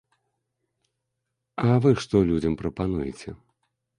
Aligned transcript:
А 1.65 1.77
вы 1.85 1.91
што 2.05 2.15
людзям 2.31 2.57
прапануеце? 2.61 3.29